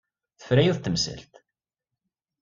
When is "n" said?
0.81-0.83